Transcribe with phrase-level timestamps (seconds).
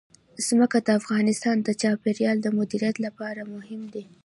[0.47, 4.05] ځمکه د افغانستان د چاپیریال د مدیریت لپاره مهم دي.